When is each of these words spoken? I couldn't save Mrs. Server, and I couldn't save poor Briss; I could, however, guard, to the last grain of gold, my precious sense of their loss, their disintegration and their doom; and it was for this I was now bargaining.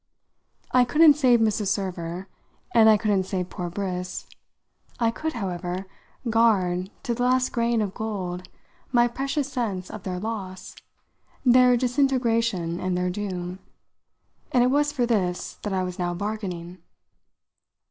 I 0.71 0.83
couldn't 0.83 1.13
save 1.13 1.39
Mrs. 1.41 1.67
Server, 1.67 2.27
and 2.73 2.89
I 2.89 2.97
couldn't 2.97 3.25
save 3.25 3.51
poor 3.51 3.69
Briss; 3.69 4.25
I 4.99 5.11
could, 5.11 5.33
however, 5.33 5.85
guard, 6.27 6.89
to 7.03 7.13
the 7.13 7.21
last 7.21 7.51
grain 7.51 7.83
of 7.83 7.93
gold, 7.93 8.49
my 8.91 9.07
precious 9.07 9.51
sense 9.53 9.91
of 9.91 10.01
their 10.01 10.17
loss, 10.19 10.75
their 11.45 11.77
disintegration 11.77 12.79
and 12.79 12.97
their 12.97 13.11
doom; 13.11 13.59
and 14.51 14.63
it 14.63 14.71
was 14.71 14.91
for 14.91 15.05
this 15.05 15.59
I 15.67 15.83
was 15.83 15.99
now 15.99 16.15
bargaining. 16.15 16.79